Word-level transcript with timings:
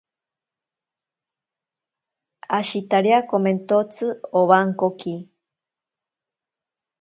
Ashitariamentotsi 2.59 4.05
owankoki. 4.39 5.13